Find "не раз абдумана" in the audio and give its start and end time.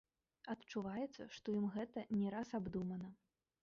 2.19-3.17